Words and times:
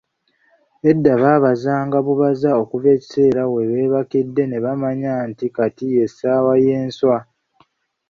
Edda 0.89 1.13
baabazanga 1.21 1.97
bubaza 2.05 2.49
okuva 2.61 2.87
ekiseera 2.95 3.41
webeebakidde 3.53 4.43
nebamanya 4.47 5.13
nti 5.29 5.45
kati 5.55 5.85
ye 5.95 6.03
ssaawa 6.09 6.51
ey'enswa. 6.61 7.17